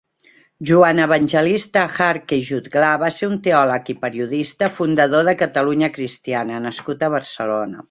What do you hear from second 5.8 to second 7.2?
Cristiana" nascut a